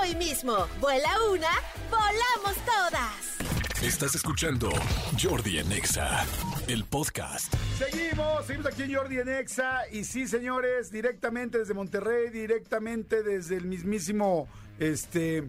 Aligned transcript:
hoy 0.00 0.14
mismo. 0.16 0.66
Vuela 0.80 1.10
una, 1.30 1.50
volamos 1.90 2.56
todas. 2.64 3.34
Estás 3.82 4.14
escuchando 4.14 4.70
Jordi 5.20 5.58
en 5.58 5.70
Exa, 5.72 6.24
el 6.68 6.84
podcast. 6.84 7.52
Seguimos, 7.78 8.46
seguimos 8.46 8.72
aquí 8.72 8.82
en 8.84 8.94
Jordi 8.94 9.18
en 9.18 9.28
Exa. 9.28 9.82
Y 9.92 10.04
sí, 10.04 10.26
señores, 10.26 10.90
directamente 10.90 11.58
desde 11.58 11.74
Monterrey, 11.74 12.30
directamente 12.30 13.22
desde 13.22 13.56
el 13.56 13.66
mismísimo, 13.66 14.48
este... 14.78 15.44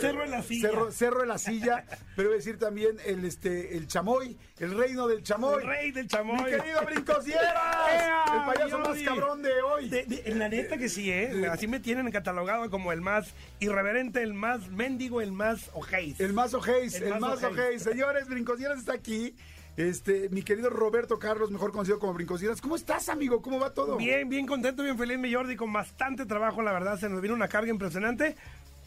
Cerro 0.00 0.20
de 0.22 0.28
la 0.28 0.42
Silla. 0.42 0.68
Cerro, 0.68 0.90
Cerro 0.92 1.20
de 1.20 1.26
la 1.26 1.38
Silla, 1.38 1.84
pero 2.16 2.28
voy 2.28 2.34
a 2.34 2.38
decir 2.38 2.58
también 2.58 2.96
el, 3.04 3.24
este, 3.24 3.76
el 3.76 3.86
chamoy, 3.88 4.36
el 4.58 4.76
reino 4.76 5.06
del 5.08 5.22
chamoy. 5.22 5.62
El 5.62 5.68
rey 5.68 5.90
del 5.92 6.06
chamoy. 6.08 6.36
Mi 6.36 6.58
querido 6.58 6.82
Brincosieras, 6.84 7.54
¡Ea, 7.92 8.24
el 8.34 8.54
payaso 8.54 8.78
más 8.78 8.98
cabrón 9.02 9.42
de 9.42 9.62
hoy. 9.62 9.88
De- 9.88 10.04
de- 10.04 10.22
en 10.26 10.38
la 10.38 10.48
neta 10.48 10.76
que 10.78 10.88
sí, 10.88 11.10
¿eh? 11.10 11.46
Así 11.50 11.66
me 11.68 11.80
tienen 11.80 12.10
catalogado 12.10 12.70
como 12.70 12.92
el 12.92 13.00
más 13.00 13.32
irreverente, 13.60 14.22
el 14.22 14.34
más 14.34 14.68
mendigo, 14.68 15.20
el 15.20 15.32
más 15.32 15.70
ojéis. 15.74 16.20
El 16.20 16.32
más 16.32 16.54
ojéis, 16.54 16.94
El 16.96 17.04
el, 17.04 17.10
más 17.10 17.20
más 17.20 17.44
ojéis. 17.44 17.82
Señores, 17.82 18.28
Brincosieras 18.28 18.78
está 18.78 18.92
aquí. 18.94 19.34
Este, 19.76 20.30
mi 20.30 20.42
querido 20.42 20.70
Roberto 20.70 21.18
Carlos, 21.18 21.50
mejor 21.50 21.70
conocido 21.70 21.98
como 21.98 22.14
Brincosieras. 22.14 22.62
¿Cómo 22.62 22.76
estás, 22.76 23.10
amigo? 23.10 23.42
¿Cómo 23.42 23.60
va 23.60 23.74
todo? 23.74 23.98
Bien, 23.98 24.26
bien 24.26 24.46
contento, 24.46 24.82
bien 24.82 24.96
feliz, 24.96 25.18
mi 25.18 25.30
Jordi, 25.34 25.54
con 25.54 25.70
bastante 25.70 26.24
trabajo, 26.24 26.62
la 26.62 26.72
verdad, 26.72 26.98
se 26.98 27.10
nos 27.10 27.20
vino 27.20 27.34
una 27.34 27.48
carga 27.48 27.70
impresionante. 27.70 28.36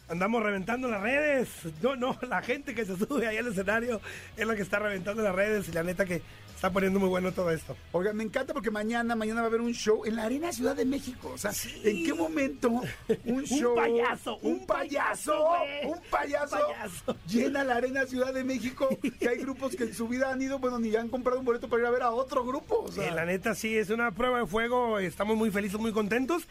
Andamos 0.09 0.41
reventando 0.41 0.87
las 0.87 1.01
redes. 1.01 1.49
No, 1.81 1.95
no, 1.95 2.17
la 2.27 2.41
gente 2.41 2.73
que 2.73 2.83
se 2.83 2.97
sube 2.97 3.27
ahí 3.27 3.37
al 3.37 3.47
escenario 3.47 4.01
es 4.35 4.47
la 4.47 4.55
que 4.55 4.63
está 4.63 4.79
reventando 4.79 5.21
las 5.21 5.35
redes 5.35 5.69
y 5.69 5.71
la 5.71 5.83
neta 5.83 6.05
que 6.05 6.21
está 6.59 6.71
poniendo 6.71 6.99
muy 6.99 7.07
bueno 7.07 7.31
todo 7.31 7.51
esto. 7.51 7.77
Oiga, 7.93 8.11
me 8.11 8.21
encanta 8.21 8.51
porque 8.53 8.69
mañana, 8.69 9.15
mañana 9.15 9.39
va 9.39 9.45
a 9.45 9.47
haber 9.47 9.61
un 9.61 9.71
show 9.73 10.03
en 10.05 10.17
la 10.17 10.23
Arena 10.23 10.51
Ciudad 10.51 10.75
de 10.75 10.83
México. 10.83 11.31
O 11.33 11.37
sea, 11.37 11.51
¿en 11.85 12.03
qué 12.05 12.13
momento 12.13 12.69
un 13.23 13.45
show, 13.45 13.75
payaso, 13.75 14.35
un, 14.39 14.51
un 14.55 14.65
payaso, 14.67 15.31
payaso, 15.31 15.47
güey. 15.47 15.85
un 15.93 16.01
payaso, 16.11 16.57
Un 16.57 16.73
payaso. 16.75 17.15
llena 17.27 17.63
la 17.63 17.77
Arena 17.77 18.05
Ciudad 18.05 18.33
de 18.33 18.43
México? 18.43 18.89
Que 19.21 19.29
hay 19.29 19.37
grupos 19.37 19.73
que 19.77 19.83
en 19.85 19.93
su 19.93 20.09
vida 20.09 20.33
han 20.33 20.41
ido, 20.41 20.59
bueno, 20.59 20.79
ni 20.79 20.93
han 20.93 21.07
comprado 21.07 21.39
un 21.39 21.45
boleto 21.45 21.69
para 21.69 21.81
ir 21.83 21.87
a 21.87 21.91
ver 21.91 22.01
a 22.03 22.11
otro 22.11 22.43
grupo. 22.43 22.83
O 22.83 22.91
sea, 22.91 23.07
Eh, 23.07 23.11
la 23.15 23.23
neta 23.23 23.55
sí, 23.55 23.77
es 23.77 23.89
una 23.89 24.11
prueba 24.11 24.39
de 24.39 24.45
fuego, 24.45 24.99
estamos 24.99 25.37
muy 25.37 25.51
felices, 25.51 25.79
muy 25.79 25.93
contentos. 25.93 26.45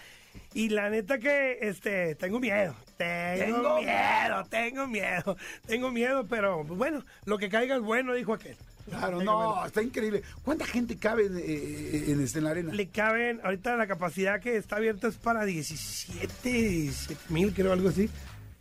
Y 0.54 0.70
la 0.70 0.88
neta 0.88 1.18
que 1.18 1.58
este 1.60 2.14
tengo 2.14 2.40
miedo, 2.40 2.74
tengo, 2.96 3.76
Tengo 3.76 3.76
miedo, 3.78 4.44
tengo 4.48 4.86
miedo, 4.86 5.36
tengo 5.66 5.90
miedo, 5.90 6.26
pero 6.26 6.64
pues, 6.66 6.78
bueno, 6.78 7.04
lo 7.26 7.36
que 7.36 7.50
caiga 7.50 7.76
es 7.76 7.82
bueno, 7.82 8.14
dijo 8.14 8.32
aquel. 8.32 8.56
Claro, 8.88 9.22
no, 9.22 9.64
está 9.64 9.82
increíble. 9.82 10.22
¿Cuánta 10.42 10.66
gente 10.66 10.96
cabe 10.96 11.26
en, 11.26 11.38
eh, 11.38 12.04
en, 12.08 12.20
en 12.20 12.44
la 12.44 12.50
Arena? 12.50 12.72
Le 12.72 12.88
caben, 12.88 13.40
ahorita 13.44 13.76
la 13.76 13.86
capacidad 13.86 14.40
que 14.40 14.56
está 14.56 14.76
abierta 14.76 15.08
es 15.08 15.16
para 15.16 15.44
17, 15.44 16.28
17 16.42 17.20
mil, 17.28 17.52
creo, 17.54 17.72
algo 17.72 17.88
así. 17.88 18.10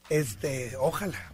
Este, 0.09 0.73
ojalá, 0.80 1.33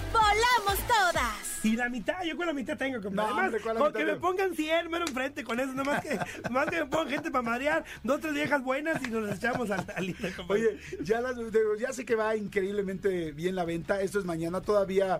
volamos 0.11 0.87
todas. 0.87 1.65
Y 1.65 1.75
la 1.75 1.89
mitad, 1.89 2.23
yo 2.23 2.35
con 2.35 2.47
la 2.47 2.53
mitad 2.53 2.75
tengo, 2.77 3.01
compadre. 3.01 3.15
No, 3.15 3.23
Además, 3.23 3.45
hombre, 3.45 3.61
¿cuál 3.61 3.75
la 3.75 3.81
con 3.81 3.93
que 3.93 4.05
me 4.05 4.15
pongan 4.15 4.55
100 4.55 4.89
mero 4.89 5.05
enfrente 5.07 5.43
con 5.43 5.59
eso, 5.59 5.73
nomás 5.73 6.01
que, 6.01 6.19
más 6.49 6.65
que 6.67 6.79
me 6.79 6.85
pongan 6.87 7.09
gente 7.09 7.31
para 7.31 7.41
madrear, 7.43 7.85
dos, 8.03 8.19
tres 8.19 8.33
viejas 8.33 8.63
buenas 8.63 9.01
y 9.05 9.11
nos 9.11 9.35
echamos 9.37 9.69
al 9.69 9.79
al- 9.95 10.15
compadre. 10.35 10.45
Oye, 10.67 10.79
ya, 11.01 11.21
las- 11.21 11.35
ya 11.79 11.93
sé 11.93 12.03
que 12.05 12.15
va 12.15 12.35
increíblemente 12.35 13.31
bien 13.31 13.55
la 13.55 13.63
venta. 13.65 14.01
Esto 14.01 14.19
es 14.19 14.25
mañana. 14.25 14.61
Todavía 14.61 15.19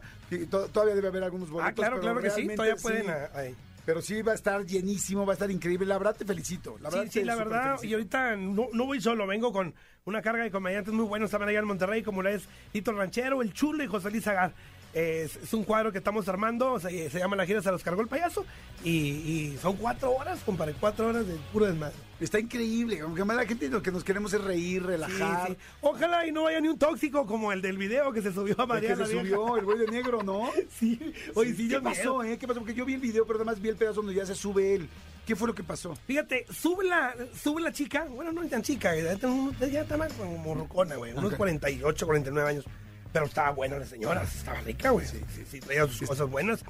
to- 0.50 0.68
todavía 0.69 0.96
debe 0.96 1.09
haber 1.09 1.24
algunos 1.24 1.50
boletos. 1.50 1.72
Ah, 1.72 1.75
claro, 1.75 1.96
pero 2.01 2.01
claro 2.13 2.22
que 2.22 2.30
sí, 2.31 2.47
todavía 2.56 2.75
pueden... 2.75 3.03
sí. 3.03 3.09
ah, 3.09 3.30
ahí. 3.35 3.56
Pero 3.84 4.00
sí 4.01 4.22
va 4.22 4.31
a 4.34 4.35
estar 4.35 4.63
llenísimo, 4.63 5.25
va 5.25 5.34
a 5.34 5.35
estar 5.35 5.50
increíble. 5.50 5.88
La 5.88 5.97
verdad 5.97 6.16
te 6.16 6.24
felicito. 6.24 6.78
La 6.81 6.90
verdad, 6.90 7.06
Sí, 7.06 7.19
sí, 7.19 7.24
la 7.24 7.35
verdad, 7.35 7.63
felicito. 7.78 7.88
y 7.88 7.94
ahorita 7.94 8.35
no, 8.35 8.68
no 8.74 8.85
voy 8.85 9.01
solo, 9.01 9.25
vengo 9.25 9.51
con 9.51 9.74
una 10.06 10.22
carga 10.22 10.44
de 10.44 10.51
comediantes 10.51 10.94
muy 10.94 11.06
buenos 11.06 11.31
también 11.31 11.50
allá 11.50 11.59
en 11.59 11.66
Monterrey, 11.66 12.03
como 12.03 12.22
la 12.22 12.30
es 12.31 12.47
Tito 12.72 12.91
Ranchero, 12.91 13.41
El 13.41 13.53
Chulo 13.53 13.84
y 13.84 13.88
José 13.88 14.12
Luis 14.12 14.28
Agar. 14.28 14.53
Es, 14.94 15.38
es 15.38 15.53
un 15.53 15.63
cuadro 15.63 15.91
que 15.91 16.00
estamos 16.00 16.28
armando, 16.28 16.79
se, 16.79 17.09
se 17.09 17.19
llama 17.19 17.35
La 17.38 17.46
gira 17.46 17.62
se 17.62 17.72
los 17.72 17.81
cargó 17.84 18.02
el 18.02 18.07
payaso, 18.07 18.46
y, 18.84 18.90
y 18.91 19.57
son 19.62 19.78
cuatro 19.78 20.12
horas, 20.12 20.40
compadre, 20.46 20.75
cuatro 20.79 21.07
horas 21.07 21.25
de 21.25 21.35
puro 21.53 21.66
desmadre. 21.66 21.96
Está 22.19 22.40
increíble. 22.40 23.00
Aunque 23.00 23.24
más 23.24 23.35
la 23.35 23.46
gente 23.46 23.68
lo 23.69 23.81
que 23.81 23.91
nos 23.91 24.03
queremos 24.03 24.34
es 24.34 24.41
reír, 24.44 24.84
relajar. 24.84 25.47
sí. 25.47 25.57
Ojalá 25.81 26.28
y 26.28 26.31
no 26.31 26.44
vaya 26.44 26.59
ni 26.62 26.68
un 26.68 26.78
tóxico 26.78 27.25
como 27.25 27.51
el 27.51 27.62
del 27.62 27.78
video 27.78 28.12
que 28.12 28.22
se 28.22 28.31
subió 28.31 28.56
a 28.59 28.63
El 28.63 28.68
María 28.68 28.90
que 28.96 29.06
se 29.06 29.12
subió, 29.19 29.57
el 29.57 29.66
güey 29.66 29.80
de 29.80 29.88
negro, 29.88 30.22
¿no? 30.24 30.50
Sí, 30.80 31.00
oye, 31.35 31.51
sí, 31.56 31.68
¿Qué 31.68 31.74
yo 31.74 31.84
pasó, 31.84 32.24
eh? 32.24 32.38
¿Qué 32.38 32.47
pasó? 32.47 32.59
Porque 32.59 32.74
yo 32.75 32.85
vi 32.85 32.96
el 32.96 33.00
video, 33.01 33.25
pero 33.25 33.38
además 33.40 33.59
vi 33.62 33.69
el 33.69 33.75
pedazo 33.75 34.01
donde 34.01 34.13
ya 34.13 34.25
se 34.25 34.35
sube 34.35 34.75
él. 34.75 34.90
¿Qué 35.25 35.35
fue 35.35 35.47
lo 35.47 35.56
que 35.56 35.63
pasó? 35.63 35.96
Fíjate, 36.07 36.46
sube 36.51 36.84
la, 36.85 37.16
sube 37.41 37.62
la 37.62 37.72
chica, 37.72 38.06
bueno, 38.09 38.31
no 38.31 38.44
es 38.44 38.50
tan 38.50 38.62
chica, 38.62 38.96
ya 38.96 39.13
está, 39.13 39.97
más 39.97 40.12
como 40.13 40.38
morrocona, 40.38 40.96
güey, 40.96 41.13
unos 41.13 41.31
Ok. 41.31 41.38
48, 41.38 42.06
49 42.06 42.50
años. 42.50 42.66
Pero 43.13 43.25
estaba 43.25 43.51
buena 43.51 43.77
la 43.77 43.85
señora, 43.85 44.23
estaba 44.23 44.61
rica, 44.61 44.91
güey. 44.91 45.05
Sí, 45.05 45.19
sí, 45.35 45.44
sí, 45.49 45.59
traía 45.59 45.85
sus 45.88 46.07
cosas 46.07 46.29
buenas. 46.29 46.63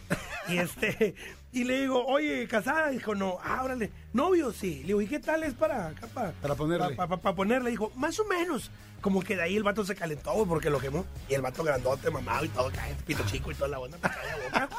Y 0.47 0.57
este, 0.57 1.13
y 1.51 1.63
le 1.65 1.81
digo, 1.81 2.03
oye, 2.05 2.47
casada, 2.47 2.89
dijo, 2.89 3.13
no, 3.13 3.37
ah, 3.43 3.61
órale, 3.63 3.91
novio, 4.13 4.51
sí. 4.51 4.79
Le 4.81 4.87
digo, 4.87 5.01
¿y 5.01 5.07
qué 5.07 5.19
tal 5.19 5.43
es 5.43 5.53
para 5.53 5.87
acá? 5.87 6.07
Para, 6.07 6.31
Para 6.31 6.55
ponerle. 6.55 6.95
Para 6.95 7.35
ponerle, 7.35 7.69
dijo, 7.69 7.91
más 7.95 8.19
o 8.19 8.25
menos. 8.25 8.71
Como 9.01 9.21
que 9.21 9.35
de 9.35 9.41
ahí 9.41 9.55
el 9.55 9.63
vato 9.63 9.83
se 9.83 9.95
calentó, 9.95 10.33
güey, 10.33 10.47
porque 10.47 10.69
lo 10.69 10.79
quemó. 10.79 11.05
Y 11.27 11.33
el 11.33 11.41
vato 11.41 11.63
grandote, 11.63 12.09
mamado 12.11 12.45
y 12.45 12.49
todo, 12.49 12.71
cae, 12.71 12.95
pito 13.05 13.23
chico 13.25 13.51
y 13.51 13.55
toda 13.55 13.69
la 13.69 13.79
onda, 13.79 13.97
me 13.97 14.09
cae 14.09 14.27
la 14.27 14.43
boca. 14.43 14.69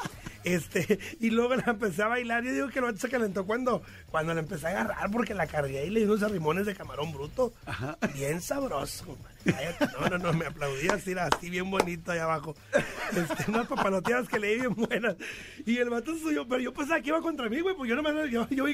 Este, 0.43 0.99
y 1.19 1.29
luego 1.29 1.55
la 1.55 1.63
empecé 1.67 2.03
a 2.03 2.07
bailar 2.07 2.43
y 2.43 2.47
yo 2.47 2.53
digo 2.53 2.67
que 2.69 2.79
el 2.79 2.85
vato 2.85 2.99
se 2.99 3.09
calentó 3.09 3.45
cuando, 3.45 3.81
cuando 4.11 4.33
la 4.33 4.41
empecé 4.41 4.67
a 4.67 4.69
agarrar 4.71 5.11
porque 5.11 5.33
la 5.33 5.47
cargué 5.47 5.85
y 5.85 5.89
le 5.89 6.01
di 6.01 6.05
unos 6.05 6.23
arrimones 6.23 6.65
de 6.65 6.75
camarón 6.75 7.11
bruto. 7.13 7.53
Bien 8.13 8.41
sabroso. 8.41 9.17
Cállate. 9.45 9.87
No, 9.99 10.09
no, 10.09 10.17
no, 10.17 10.33
me 10.33 10.45
aplaudí 10.45 10.87
así, 10.89 11.13
así 11.13 11.49
bien 11.49 11.69
bonito 11.69 12.11
ahí 12.11 12.19
abajo. 12.19 12.55
Este, 13.11 13.51
unas 13.51 13.67
papaloteadas 13.67 14.27
que 14.27 14.39
le 14.39 14.47
di 14.49 14.59
bien 14.61 14.75
buenas. 14.75 15.15
Y 15.65 15.77
el 15.77 15.89
vato 15.89 16.17
suyo, 16.17 16.47
pero 16.47 16.61
yo 16.61 16.73
pensaba 16.73 17.01
que 17.01 17.09
iba 17.09 17.21
contra 17.21 17.49
mí, 17.49 17.59
güey, 17.61 17.75
pues 17.75 17.89
yo 17.89 17.95
no 17.95 18.03
me 18.03 18.29
yo, 18.29 18.47
yo 18.49 18.65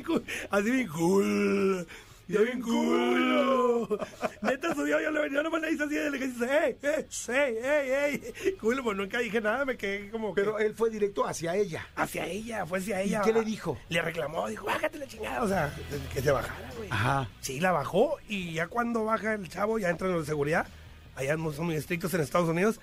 así 0.52 0.72
bien 0.72 0.88
cool. 0.88 1.88
Yo 2.29 2.44
bien 2.44 2.62
cool. 2.62 4.00
Neta 4.44 4.75
subió, 4.75 5.01
yo, 5.01 5.09
le, 5.09 5.31
yo 5.34 5.41
nomás 5.44 5.62
le 5.62 5.72
hice 5.72 5.84
así, 5.84 5.95
le 5.95 6.12
dije, 6.12 6.31
hey, 6.47 6.78
hey, 6.81 7.06
hey, 7.28 7.56
hey, 7.63 8.22
hey. 8.44 8.56
Cool, 8.62 8.81
pues 8.84 8.95
nunca 8.95 9.17
dije 9.17 9.41
nada, 9.41 9.66
me 9.66 9.75
quedé 9.75 10.12
como 10.12 10.34
que- 10.35 10.41
Pero 10.41 10.59
él 10.59 10.75
fue 10.75 10.91
directo 10.91 11.25
hacia 11.28 11.56
ella. 11.56 11.88
hacia 11.95 12.28
ella, 12.28 12.66
fue 12.67 12.78
hacia 12.79 13.02
ella. 13.02 13.22
qué 13.22 13.34
le 13.34 13.43
dijo? 13.43 13.78
Le 13.90 14.02
reclamó, 14.03 14.47
dijo, 14.47 14.66
bájate 14.67 14.99
la 14.99 15.08
chingada, 15.08 15.41
o 15.43 15.47
sea, 15.47 15.73
que 16.14 16.22
se 16.22 16.31
bajara, 16.31 16.72
güey. 16.78 16.87
Ajá. 16.91 17.28
Sí, 17.41 17.59
la 17.59 17.72
bajó 17.72 18.17
y 18.28 18.53
ya 18.53 18.67
cuando 18.67 19.05
baja 19.05 19.34
el 19.34 19.49
chavo, 19.49 19.79
ya 19.79 19.90
entran 19.90 20.11
los 20.11 20.22
de 20.22 20.28
seguridad, 20.28 20.67
allá 21.16 21.35
son 21.35 21.66
muy 21.66 21.76
estrictos 21.76 22.14
en 22.14 22.22
Estados 22.22 22.47
Unidos, 22.49 22.79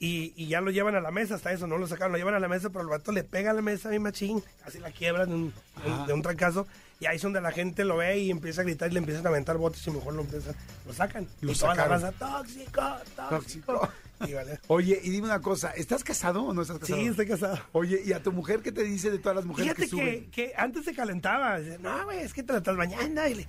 y, 0.00 0.32
y 0.34 0.48
ya 0.48 0.60
lo 0.62 0.70
llevan 0.72 0.96
a 0.96 1.00
la 1.00 1.10
mesa, 1.12 1.36
hasta 1.36 1.52
eso, 1.52 1.66
no 1.68 1.78
lo 1.78 1.86
sacaron, 1.86 2.10
lo 2.12 2.18
llevan 2.18 2.34
a 2.34 2.40
la 2.40 2.48
mesa, 2.48 2.70
pero 2.70 2.80
el 2.82 2.88
vato 2.88 3.12
le 3.12 3.22
pega 3.22 3.52
a 3.52 3.54
la 3.54 3.62
mesa 3.62 3.88
a 3.88 3.92
mi 3.92 3.98
machín, 4.00 4.42
casi 4.64 4.78
la 4.80 4.90
quiebra 4.90 5.26
de 5.26 5.34
un, 5.34 5.54
de 5.84 5.90
un- 5.92 6.06
de 6.08 6.12
un 6.12 6.22
trancazo, 6.22 6.66
y 7.00 7.06
ahí 7.06 7.16
es 7.16 7.22
donde 7.22 7.40
la 7.40 7.50
gente 7.50 7.84
lo 7.84 7.96
ve 7.96 8.18
y 8.18 8.30
empieza 8.30 8.60
a 8.60 8.64
gritar 8.64 8.90
y 8.90 8.92
le 8.92 8.98
empiezan 9.00 9.26
a 9.26 9.30
aventar 9.30 9.56
botes 9.56 9.84
y 9.86 9.90
mejor 9.90 10.14
lo 10.14 10.20
empiezan, 10.22 10.54
lo 10.86 10.92
sacan. 10.92 11.26
Lo 11.40 11.50
y 11.52 11.54
toda 11.54 11.74
la 11.74 11.88
raza, 11.88 12.12
tóxico, 12.12 12.82
tóxico. 13.16 13.72
Tóxico. 13.80 13.92
Y 14.28 14.34
vale. 14.34 14.60
Oye, 14.68 15.00
y 15.02 15.08
dime 15.10 15.26
una 15.28 15.40
cosa, 15.40 15.70
¿estás 15.70 16.04
casado 16.04 16.42
o 16.42 16.52
no 16.52 16.60
estás 16.62 16.78
casado? 16.78 17.00
Sí, 17.00 17.06
estoy 17.06 17.26
casado. 17.26 17.58
Oye, 17.72 18.02
¿y 18.04 18.12
a 18.12 18.22
tu 18.22 18.32
mujer 18.32 18.60
qué 18.60 18.70
te 18.70 18.82
dice 18.84 19.10
de 19.10 19.18
todas 19.18 19.36
las 19.36 19.44
mujeres 19.46 19.72
Fíjate 19.74 19.82
que 19.82 19.88
suben? 19.88 20.30
que, 20.30 20.48
que 20.48 20.52
antes 20.56 20.84
se 20.84 20.94
calentaba. 20.94 21.58
No, 21.80 22.04
güey, 22.04 22.18
es 22.20 22.34
que 22.34 22.42
te 22.42 22.52
la 22.52 22.58
estás 22.58 22.76
bañando. 22.76 23.26
Y 23.26 23.34
le- 23.34 23.46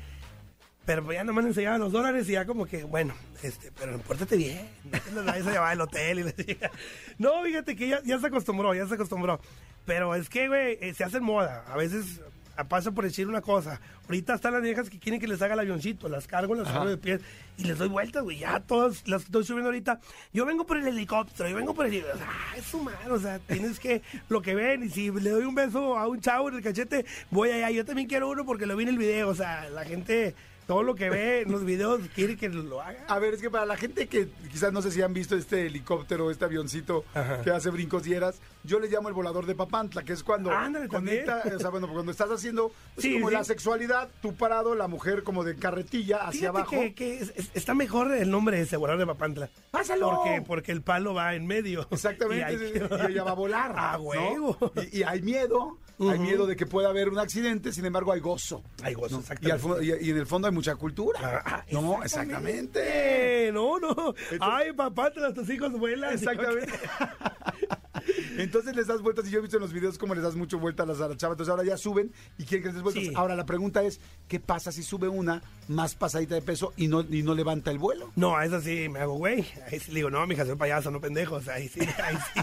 Pero 0.85 1.03
pues 1.03 1.17
ya 1.17 1.25
nomás 1.25 1.45
enseñaban 1.45 1.81
los 1.81 1.91
dólares 1.91 2.29
y 2.29 2.31
ya 2.31 2.45
como 2.45 2.65
que, 2.65 2.85
bueno, 2.85 3.13
este, 3.43 3.69
pero 3.77 3.97
pórtate 3.99 4.37
bien, 4.37 4.65
no 4.85 4.97
te 5.01 5.11
los 5.11 5.25
vayas 5.25 5.47
a 5.47 5.51
llevar 5.51 5.71
al 5.73 5.81
hotel 5.81 6.19
y 6.19 6.23
le 6.23 6.31
decía. 6.31 6.71
No, 7.17 7.43
fíjate 7.43 7.75
que 7.75 7.89
ya, 7.89 8.01
ya 8.05 8.17
se 8.19 8.27
acostumbró, 8.27 8.73
ya 8.73 8.87
se 8.87 8.93
acostumbró. 8.93 9.41
Pero 9.85 10.15
es 10.15 10.29
que, 10.29 10.47
güey, 10.47 10.77
eh, 10.79 10.93
se 10.93 11.03
hace 11.03 11.19
moda. 11.19 11.65
A 11.67 11.75
veces 11.75 12.21
pasa 12.67 12.91
por 12.91 13.03
decir 13.03 13.27
una 13.27 13.41
cosa. 13.41 13.79
Ahorita 14.05 14.35
están 14.35 14.53
las 14.53 14.61
viejas 14.61 14.89
que 14.89 14.99
quieren 14.99 15.19
que 15.19 15.27
les 15.27 15.41
haga 15.41 15.53
el 15.53 15.61
avioncito, 15.61 16.09
las 16.09 16.27
cargo, 16.27 16.55
las 16.55 16.67
cargo 16.67 16.89
de 16.89 16.97
pie 16.97 17.19
y 17.57 17.63
les 17.63 17.77
doy 17.77 17.87
vueltas, 17.87 18.23
güey. 18.23 18.39
Ya 18.39 18.59
todas 18.59 19.07
las 19.07 19.23
estoy 19.23 19.43
subiendo 19.43 19.69
ahorita. 19.69 19.99
Yo 20.33 20.45
vengo 20.45 20.65
por 20.65 20.77
el 20.77 20.87
helicóptero, 20.87 21.49
yo 21.49 21.55
vengo 21.55 21.73
por 21.73 21.85
el. 21.85 22.03
Ah, 22.25 22.55
es 22.57 22.73
humano, 22.73 23.13
o 23.13 23.19
sea, 23.19 23.39
tienes 23.39 23.79
que. 23.79 24.01
Lo 24.29 24.41
que 24.41 24.55
ven, 24.55 24.83
y 24.83 24.89
si 24.89 25.11
le 25.11 25.29
doy 25.29 25.43
un 25.43 25.55
beso 25.55 25.97
a 25.97 26.07
un 26.07 26.19
chavo 26.19 26.49
en 26.49 26.55
el 26.55 26.61
cachete, 26.63 27.05
voy 27.29 27.51
allá. 27.51 27.69
Yo 27.71 27.85
también 27.85 28.07
quiero 28.07 28.29
uno 28.29 28.45
porque 28.45 28.65
lo 28.65 28.75
vi 28.75 28.83
en 28.83 28.89
el 28.89 28.97
video, 28.97 29.29
o 29.29 29.35
sea, 29.35 29.69
la 29.69 29.85
gente 29.85 30.35
todo 30.67 30.83
lo 30.83 30.95
que 30.95 31.09
ve 31.09 31.41
en 31.41 31.51
los 31.51 31.65
videos 31.65 32.01
quiere 32.15 32.37
que 32.37 32.49
lo 32.49 32.81
haga. 32.81 33.05
A 33.07 33.19
ver, 33.19 33.33
es 33.33 33.41
que 33.41 33.49
para 33.49 33.65
la 33.65 33.77
gente 33.77 34.07
que 34.07 34.29
quizás 34.51 34.71
no 34.71 34.81
sé 34.81 34.91
si 34.91 35.01
han 35.01 35.13
visto 35.13 35.35
este 35.35 35.67
helicóptero, 35.67 36.31
este 36.31 36.45
avioncito 36.45 37.03
que 37.43 37.51
hace 37.51 37.69
brincos 37.69 38.03
dieras, 38.03 38.39
yo 38.63 38.79
le 38.79 38.89
llamo 38.89 39.09
el 39.09 39.13
volador 39.13 39.45
de 39.45 39.55
Papantla, 39.55 40.03
que 40.03 40.13
es 40.13 40.23
cuando 40.23 40.51
conecta, 40.89 41.43
o 41.55 41.59
sea, 41.59 41.69
bueno, 41.69 41.87
cuando 41.87 42.11
estás 42.11 42.29
haciendo 42.29 42.71
pues, 42.95 43.07
como 43.13 43.29
la 43.29 43.43
sexualidad, 43.43 44.09
tú 44.21 44.33
parado, 44.35 44.75
la 44.75 44.87
mujer 44.87 45.23
como 45.23 45.43
de 45.43 45.55
carretilla 45.55 46.17
hacia 46.27 46.49
abajo. 46.49 46.71
Que, 46.71 46.93
que 46.93 47.19
está 47.53 47.73
mejor 47.73 48.13
el 48.13 48.29
nombre 48.29 48.59
ese 48.61 48.77
volador 48.77 48.99
de 48.99 49.07
Papantla. 49.07 49.49
¡Pásalo! 49.71 50.11
Porque, 50.11 50.41
porque 50.41 50.71
el 50.71 50.81
palo 50.81 51.13
va 51.13 51.35
en 51.35 51.47
medio. 51.47 51.87
Exactamente, 51.91 52.53
y, 52.53 53.11
ella 53.11 53.23
va 53.23 53.31
a 53.31 53.35
volar. 53.35 53.73
¡A 53.75 53.99
huevo! 53.99 54.57
y 54.91 55.03
hay 55.03 55.21
miedo 55.21 55.77
hay 56.09 56.19
miedo 56.19 56.47
de 56.47 56.55
que 56.55 56.65
pueda 56.65 56.89
haber 56.89 57.09
un 57.09 57.19
accidente, 57.19 57.71
sin 57.71 57.85
embargo 57.85 58.11
hay 58.11 58.19
gozo. 58.19 58.63
Hay 58.81 58.93
gozo, 58.93 59.19
exactamente. 59.19 59.85
Y, 60.01 60.09
en 60.09 60.17
el 60.17 60.25
fondo 60.25 60.47
hay 60.47 60.53
mucha 60.61 60.75
cultura. 60.75 61.41
Ah, 61.43 61.65
no, 61.71 62.03
exactamente. 62.03 63.51
No, 63.51 63.79
no. 63.79 64.13
Ay, 64.39 64.71
papá, 64.73 65.11
tus 65.11 65.49
hijos 65.49 65.71
vuelan. 65.73 66.13
Exactamente. 66.13 66.71
Entonces 68.37 68.75
les 68.75 68.87
das 68.87 69.01
vueltas 69.01 69.27
y 69.27 69.31
yo 69.31 69.39
he 69.39 69.41
visto 69.41 69.57
en 69.57 69.61
los 69.61 69.73
videos 69.73 69.97
cómo 69.97 70.13
les 70.13 70.23
das 70.23 70.35
mucho 70.35 70.59
vueltas 70.59 70.87
a 71.01 71.07
las 71.07 71.17
chavas. 71.17 71.33
Entonces 71.33 71.49
ahora 71.49 71.63
ya 71.63 71.77
suben 71.77 72.11
y 72.37 72.45
quieren 72.45 72.61
que 72.61 72.67
les 72.67 72.75
des 72.75 72.83
vueltas. 72.83 73.15
Ahora 73.15 73.35
la 73.35 73.45
pregunta 73.45 73.83
es, 73.83 73.99
¿qué 74.27 74.39
pasa 74.39 74.71
si 74.71 74.83
sube 74.83 75.07
una 75.07 75.41
más 75.67 75.95
pasadita 75.95 76.35
de 76.35 76.41
peso 76.41 76.73
y 76.77 76.87
no, 76.87 77.01
y 77.01 77.23
no 77.23 77.33
levanta 77.33 77.71
el 77.71 77.79
vuelo? 77.79 78.11
No, 78.15 78.37
a 78.37 78.45
eso 78.45 78.61
sí 78.61 78.87
me 78.87 78.99
hago 78.99 79.15
güey. 79.15 79.45
Ahí 79.71 79.79
sí 79.79 79.91
le 79.91 79.95
digo, 79.95 80.09
no, 80.09 80.25
mija, 80.27 80.45
soy 80.45 80.55
payaso, 80.55 80.91
no 80.91 81.01
pendejos. 81.01 81.47
Ahí 81.47 81.67
sí, 81.67 81.79
ahí 82.03 82.17
sí. 82.33 82.41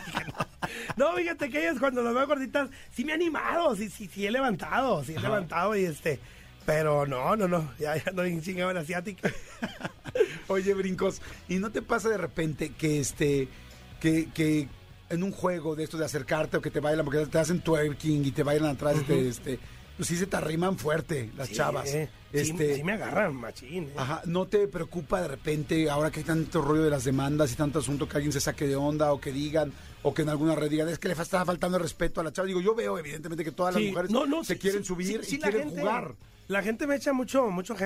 No, 0.96 1.12
fíjate 1.12 1.48
que 1.50 1.60
ellos 1.60 1.78
cuando 1.78 2.02
los 2.02 2.14
veo 2.14 2.26
gorditas, 2.26 2.68
sí 2.92 3.04
me 3.04 3.12
he 3.12 3.14
animado, 3.14 3.76
sí, 3.76 3.88
sí, 3.88 4.10
sí 4.12 4.26
he 4.26 4.30
levantado, 4.30 5.04
sí 5.04 5.14
he 5.14 5.20
levantado 5.20 5.76
y 5.76 5.84
este. 5.84 6.18
Pero 6.66 7.06
no, 7.06 7.34
no, 7.36 7.48
no, 7.48 7.72
ya, 7.78 7.96
ya 7.96 8.12
no 8.12 8.22
chingado 8.40 8.70
en 8.70 8.76
asiática. 8.76 9.30
Oye, 10.48 10.74
brincos, 10.74 11.22
¿y 11.48 11.56
no 11.56 11.70
te 11.70 11.82
pasa 11.82 12.08
de 12.08 12.18
repente 12.18 12.70
que 12.70 13.00
este, 13.00 13.48
que, 14.00 14.30
que 14.32 14.68
en 15.10 15.22
un 15.22 15.32
juego 15.32 15.76
de 15.76 15.84
esto 15.84 15.96
de 15.96 16.04
acercarte 16.04 16.56
o 16.56 16.60
que 16.60 16.70
te 16.70 16.80
bailan, 16.80 17.04
porque 17.04 17.26
te 17.26 17.38
hacen 17.38 17.60
twerking 17.60 18.24
y 18.24 18.30
te 18.30 18.42
bailan 18.42 18.70
atrás, 18.70 18.96
este, 19.08 19.58
pues 19.96 20.08
sí 20.08 20.16
se 20.16 20.26
te 20.26 20.36
arriman 20.36 20.78
fuerte 20.78 21.30
las 21.36 21.50
chavas. 21.50 21.88
Eh. 21.88 22.08
Este, 22.32 22.76
sí, 22.76 22.84
me 22.84 22.92
agarran, 22.92 23.34
machín. 23.34 23.84
Eh. 23.84 23.94
Ajá, 23.96 24.22
¿no 24.26 24.46
te 24.46 24.68
preocupa 24.68 25.22
de 25.22 25.28
repente, 25.28 25.88
ahora 25.88 26.10
que 26.10 26.20
hay 26.20 26.26
tanto 26.26 26.60
rollo 26.60 26.82
de 26.82 26.90
las 26.90 27.04
demandas 27.04 27.52
y 27.52 27.56
tanto 27.56 27.78
asunto, 27.78 28.08
que 28.08 28.16
alguien 28.16 28.32
se 28.32 28.40
saque 28.40 28.66
de 28.66 28.76
onda 28.76 29.12
o 29.12 29.20
que 29.20 29.32
digan, 29.32 29.72
o 30.02 30.12
que 30.12 30.22
en 30.22 30.28
alguna 30.28 30.54
red 30.54 30.70
digan, 30.70 30.88
es 30.88 30.98
que 30.98 31.08
le 31.08 31.14
está 31.14 31.44
faltando 31.44 31.78
respeto 31.78 32.20
a 32.20 32.24
la 32.24 32.32
chava? 32.32 32.46
Digo, 32.46 32.60
yo 32.60 32.74
veo 32.74 32.98
evidentemente 32.98 33.44
que 33.44 33.52
todas 33.52 33.74
las 33.74 33.82
mujeres 33.82 34.10
se 34.44 34.58
quieren 34.58 34.84
subir 34.84 35.22
y 35.26 35.38
quieren 35.38 35.70
jugar. 35.70 36.14
La 36.48 36.62
gente 36.62 36.86
me 36.86 36.96
echa 36.96 37.12
mucho, 37.12 37.50
mucho 37.50 37.76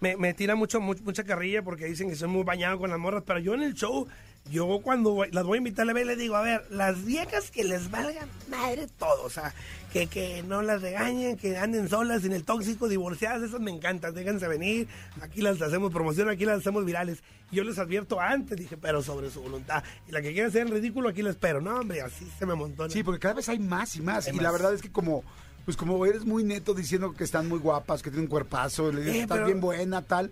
me, 0.00 0.16
me 0.16 0.34
tira 0.34 0.54
mucho, 0.54 0.80
mucha 0.80 1.24
carrilla 1.24 1.62
porque 1.62 1.86
dicen 1.86 2.08
que 2.08 2.16
soy 2.16 2.28
muy 2.28 2.42
bañado 2.42 2.78
con 2.78 2.90
las 2.90 2.98
morras, 2.98 3.22
pero 3.24 3.38
yo 3.38 3.54
en 3.54 3.62
el 3.62 3.74
show 3.74 4.06
yo 4.50 4.80
cuando 4.82 5.24
las 5.30 5.44
voy 5.44 5.56
a 5.56 5.58
invitar 5.58 5.88
a 5.88 5.92
ver, 5.92 6.06
les 6.06 6.18
digo, 6.18 6.34
a 6.34 6.42
ver, 6.42 6.66
las 6.70 7.04
viejas 7.04 7.50
que 7.50 7.62
les 7.62 7.90
valgan 7.90 8.28
madre 8.50 8.88
todo, 8.98 9.22
o 9.22 9.30
sea, 9.30 9.54
que, 9.92 10.08
que 10.08 10.42
no 10.42 10.62
las 10.62 10.82
regañen, 10.82 11.36
que 11.36 11.56
anden 11.56 11.88
solas, 11.88 12.22
sin 12.22 12.32
el 12.32 12.44
tóxico, 12.44 12.88
divorciadas, 12.88 13.42
esas 13.42 13.60
me 13.60 13.70
encantan, 13.70 14.14
déjense 14.14 14.48
venir, 14.48 14.88
aquí 15.20 15.42
las 15.42 15.62
hacemos 15.62 15.92
promoción, 15.92 16.28
aquí 16.28 16.44
las 16.44 16.58
hacemos 16.58 16.84
virales. 16.84 17.22
Yo 17.52 17.62
les 17.64 17.78
advierto 17.78 18.18
antes, 18.18 18.58
dije, 18.58 18.76
pero 18.76 19.02
sobre 19.02 19.30
su 19.30 19.42
voluntad. 19.42 19.84
Y 20.08 20.12
la 20.12 20.22
que 20.22 20.32
quiera 20.32 20.48
hacer 20.48 20.62
el 20.62 20.72
ridículo, 20.72 21.10
aquí 21.10 21.22
la 21.22 21.30
espero. 21.30 21.60
No, 21.60 21.80
hombre, 21.80 22.00
así 22.00 22.26
se 22.38 22.46
me 22.46 22.54
montó. 22.54 22.88
Sí, 22.88 23.02
porque 23.04 23.20
cada 23.20 23.34
vez 23.34 23.48
hay 23.50 23.58
más 23.58 23.94
y 23.96 24.00
más. 24.00 24.26
y 24.26 24.40
la 24.40 24.50
verdad 24.50 24.72
es 24.72 24.80
que 24.80 24.90
como 24.90 25.22
pues 25.64 25.76
como 25.76 26.04
eres 26.06 26.24
muy 26.24 26.44
neto 26.44 26.74
diciendo 26.74 27.14
que 27.14 27.24
están 27.24 27.48
muy 27.48 27.58
guapas, 27.58 28.02
que 28.02 28.10
tienen 28.10 28.26
un 28.26 28.30
cuerpazo, 28.30 28.90
le 28.92 29.02
dices, 29.02 29.30
eh, 29.30 29.44
bien 29.44 29.60
buena, 29.60 30.02
tal 30.02 30.30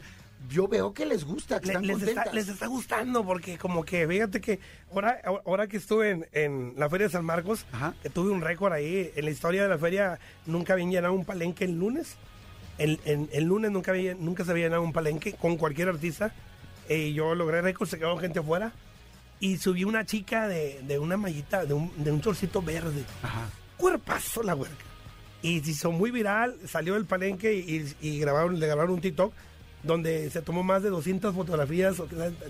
yo 0.48 0.68
veo 0.68 0.94
que 0.94 1.04
les 1.04 1.24
gusta, 1.24 1.60
que 1.60 1.68
están 1.68 1.86
les 1.86 2.02
Está, 2.02 2.32
les 2.32 2.48
está 2.48 2.66
gustando 2.66 3.24
porque 3.24 3.58
como 3.58 3.84
que, 3.84 4.06
fíjate 4.06 4.40
que 4.40 4.58
ahora, 4.92 5.20
ahora 5.44 5.66
que 5.66 5.76
estuve 5.76 6.10
en, 6.10 6.26
en 6.32 6.74
la 6.76 6.88
Feria 6.88 7.08
de 7.08 7.12
San 7.12 7.24
Marcos, 7.24 7.66
que 8.02 8.10
tuve 8.10 8.30
un 8.30 8.40
récord 8.40 8.72
ahí, 8.72 9.10
en 9.14 9.24
la 9.24 9.30
historia 9.30 9.62
de 9.62 9.68
la 9.68 9.78
feria 9.78 10.18
nunca 10.46 10.72
habían 10.72 10.90
llenado 10.90 11.12
un 11.12 11.24
palenque 11.24 11.64
el 11.64 11.78
lunes. 11.78 12.16
El, 12.78 12.98
el 13.04 13.44
lunes 13.44 13.70
nunca, 13.70 13.90
había, 13.90 14.14
nunca 14.14 14.42
se 14.42 14.52
había 14.52 14.66
llenado 14.66 14.82
un 14.82 14.94
palenque 14.94 15.34
con 15.34 15.58
cualquier 15.58 15.88
artista. 15.88 16.32
Y 16.88 16.94
eh, 16.94 17.12
yo 17.12 17.34
logré 17.34 17.60
récord, 17.60 17.86
se 17.86 17.98
quedó 17.98 18.16
gente 18.16 18.38
afuera. 18.38 18.72
Y 19.38 19.58
subí 19.58 19.84
una 19.84 20.06
chica 20.06 20.48
de, 20.48 20.80
de 20.82 20.98
una 20.98 21.18
mallita, 21.18 21.66
de 21.66 21.74
un, 21.74 21.92
de 22.02 22.10
un 22.10 22.22
chorcito 22.22 22.62
verde. 22.62 23.04
Ajá. 23.22 23.50
Cuerpazo 23.76 24.42
la 24.42 24.54
huerca. 24.54 24.84
Y 25.42 25.60
se 25.60 25.70
hizo 25.70 25.92
muy 25.92 26.10
viral, 26.10 26.56
salió 26.66 26.94
del 26.94 27.06
palenque 27.06 27.54
y, 27.54 27.94
y 28.00 28.18
grabaron, 28.18 28.60
le 28.60 28.66
grabaron 28.66 28.92
un 28.92 29.00
TikTok 29.00 29.32
donde 29.82 30.30
se 30.30 30.42
tomó 30.42 30.62
más 30.62 30.82
de 30.82 30.90
200 30.90 31.34
fotografías 31.34 31.96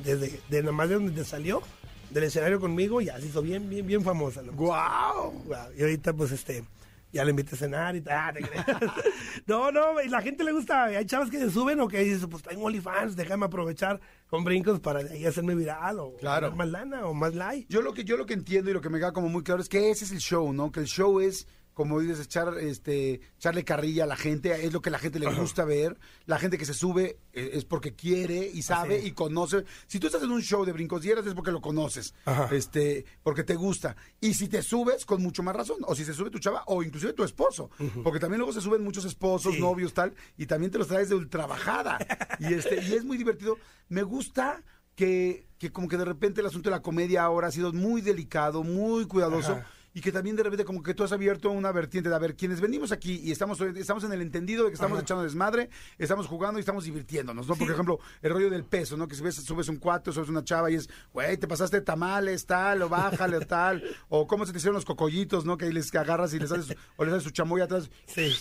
desde 0.05 0.41
de 0.49 0.61
nada 0.61 0.73
más 0.73 0.89
de 0.89 0.97
donde 0.97 1.25
salió 1.25 1.63
del 2.11 2.25
escenario 2.25 2.61
conmigo 2.61 3.01
y 3.01 3.07
ya 3.07 3.21
se 3.21 3.27
hizo 3.27 3.43
bien, 3.43 3.69
bien, 3.69 3.87
bien 3.87 4.03
famosa. 4.03 4.43
¿no? 4.43 4.53
Wow. 4.53 5.45
Y 5.77 5.83
ahorita 5.83 6.13
pues 6.13 6.33
este 6.33 6.65
ya 7.13 7.25
le 7.25 7.31
invité 7.31 7.55
a 7.55 7.59
cenar 7.59 7.97
y 7.97 8.01
tal. 8.01 8.37
Ah, 8.57 8.93
no, 9.47 9.73
no, 9.73 10.01
y 10.01 10.09
la 10.09 10.23
gente 10.23 10.45
le 10.45 10.53
gusta. 10.53 10.85
Hay 10.85 11.07
chavas 11.07 11.31
que 11.31 11.39
se 11.39 11.51
suben 11.51 11.81
o 11.81 11.89
que 11.89 11.99
dicen, 12.01 12.29
pues 12.31 12.43
tengo 12.43 12.65
OnlyFans, 12.65 13.17
déjame 13.17 13.47
aprovechar 13.47 14.01
con 14.29 14.45
brincos 14.45 14.79
para 14.79 15.01
ahí 15.01 15.27
hacerme 15.27 15.55
viral 15.55 15.99
o 15.99 16.15
más 16.55 16.69
lana 16.69 17.07
o 17.07 17.15
más 17.15 17.35
like. 17.35 17.67
Yo 17.69 17.83
lo 17.83 17.93
que 17.93 18.05
yo 18.05 18.17
lo 18.17 18.27
que 18.27 18.35
entiendo 18.35 18.71
y 18.71 18.75
lo 18.75 18.81
que 18.81 18.91
me 18.91 18.99
queda 18.99 19.13
como 19.13 19.29
muy 19.29 19.43
claro 19.43 19.61
es 19.61 19.69
que 19.69 19.91
ese 19.91 20.05
es 20.05 20.13
el 20.13 20.19
show, 20.19 20.53
¿no? 20.53 20.71
Que 20.71 20.81
el 20.81 20.87
show 20.87 21.21
es 21.21 21.49
como 21.81 21.99
dices, 21.99 22.21
echar, 22.21 22.59
este, 22.59 23.23
echarle 23.39 23.65
carrilla 23.65 24.05
a 24.05 24.07
la 24.07 24.15
gente, 24.15 24.67
es 24.67 24.71
lo 24.71 24.83
que 24.83 24.91
la 24.91 24.99
gente 24.99 25.19
le 25.19 25.33
gusta 25.33 25.65
ver. 25.65 25.99
La 26.27 26.39
gente 26.39 26.59
que 26.59 26.67
se 26.67 26.75
sube 26.75 27.21
eh, 27.33 27.53
es 27.55 27.65
porque 27.65 27.95
quiere 27.95 28.51
y 28.53 28.61
sabe 28.61 28.99
y 29.03 29.13
conoce. 29.13 29.65
Si 29.87 29.99
tú 29.99 30.09
estás 30.09 30.23
en 30.23 30.31
un 30.31 30.43
show 30.43 30.67
de 30.67 30.73
brincos 30.73 31.01
dieras 31.01 31.25
es 31.25 31.33
porque 31.33 31.51
lo 31.51 31.63
conoces, 31.63 32.13
este, 32.51 33.07
porque 33.23 33.45
te 33.45 33.55
gusta. 33.55 33.97
Y 34.21 34.35
si 34.35 34.47
te 34.47 34.61
subes, 34.61 35.07
con 35.07 35.23
mucho 35.23 35.43
más 35.43 35.57
razón. 35.57 35.79
O 35.87 35.95
si 35.95 36.05
se 36.05 36.13
sube 36.13 36.29
tu 36.29 36.39
chava, 36.39 36.65
o 36.67 36.83
inclusive 36.83 37.15
tu 37.15 37.25
esposo. 37.25 37.71
Porque 38.05 38.21
también 38.21 38.41
luego 38.41 38.53
se 38.53 38.61
suben 38.61 38.85
muchos 38.85 39.07
esposos, 39.07 39.59
novios, 39.59 39.95
tal, 39.95 40.13
y 40.37 40.45
también 40.45 40.71
te 40.71 40.77
los 40.77 40.89
traes 40.89 41.09
de 41.09 41.15
ultrabajada. 41.15 41.97
y 42.41 42.53
este, 42.53 42.85
y 42.85 42.93
es 42.93 43.07
muy 43.07 43.17
divertido. 43.17 43.57
Me 43.89 44.03
gusta 44.03 44.63
que, 44.95 45.47
que 45.57 45.73
como 45.73 45.89
que 45.89 45.97
de 45.97 46.05
repente 46.05 46.43
el 46.43 46.47
asunto 46.47 46.69
de 46.69 46.77
la 46.77 46.83
comedia 46.83 47.23
ahora 47.23 47.49
ha 47.49 47.53
sido 47.53 47.73
muy 47.73 48.03
delicado, 48.03 48.65
muy 48.65 49.07
cuidadoso 49.07 49.63
y 49.93 50.01
que 50.01 50.13
también 50.13 50.37
de 50.37 50.43
repente 50.43 50.65
como 50.65 50.83
que 50.83 50.95
tú 50.95 51.03
has 51.03 51.13
abierto 51.13 51.51
una 51.51 51.73
vertiente 51.73 52.09
de, 52.09 52.15
a 52.15 52.19
ver, 52.19 52.37
quienes 52.37 52.61
venimos 52.61 52.93
aquí 52.93 53.21
y 53.23 53.33
estamos, 53.33 53.61
estamos 53.61 54.05
en 54.05 54.13
el 54.13 54.23
entendido 54.23 54.65
de 54.65 54.71
que 54.71 54.75
estamos 54.75 55.01
echando 55.01 55.25
desmadre, 55.25 55.69
estamos 55.99 56.27
jugando 56.27 56.59
y 56.59 56.61
estamos 56.61 56.85
divirtiéndonos, 56.85 57.49
¿no? 57.49 57.57
Por 57.57 57.71
ejemplo, 57.71 57.99
el 58.23 58.33
rollo 58.33 58.51
del 58.51 58.65
peso, 58.65 58.97
¿no? 58.97 59.09
Que 59.09 59.17
si 59.17 59.23
ves, 59.23 59.37
subes 59.37 59.69
un 59.69 59.77
cuatro, 59.77 60.13
subes 60.13 60.29
una 60.29 60.45
chava 60.45 60.71
y 60.71 60.77
es, 60.77 60.89
güey, 61.13 61.37
te 61.37 61.49
pasaste 61.49 61.81
tamales, 61.81 62.47
tal, 62.47 62.83
o 62.83 62.89
bájale, 62.89 63.45
tal, 63.47 63.83
o 64.09 64.27
cómo 64.27 64.47
se 64.47 64.53
te 64.53 64.59
hicieron 64.59 64.75
los 64.75 64.85
cocollitos, 64.85 65.45
¿no? 65.45 65.57
Que 65.57 65.67
ahí 65.67 65.73
les 65.73 65.95
agarras 65.95 66.33
y 66.35 66.39
les 66.39 66.53
haces, 66.53 66.77
o 66.97 67.05
les 67.05 67.13
haces 67.13 67.25
su 67.25 67.31
chamoy 67.31 67.61
atrás. 67.61 67.91
Sí. 68.07 68.37